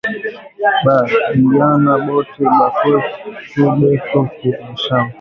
[0.85, 0.97] Ba
[1.37, 3.27] biyana bote ba kwetu
[3.79, 5.09] beko ku mashamba